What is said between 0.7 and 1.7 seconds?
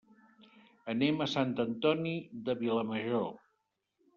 Anem a Sant